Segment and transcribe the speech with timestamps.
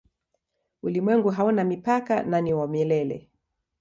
[0.83, 3.29] Ulimwengu hauna mipaka na ni wa milele.